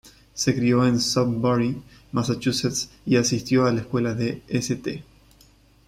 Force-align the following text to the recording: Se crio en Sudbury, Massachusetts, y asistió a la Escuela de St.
Se 0.33 0.55
crio 0.55 0.83
en 0.87 0.99
Sudbury, 0.99 1.79
Massachusetts, 2.11 2.89
y 3.05 3.17
asistió 3.17 3.67
a 3.67 3.71
la 3.71 3.81
Escuela 3.81 4.15
de 4.15 4.41
St. 4.47 5.03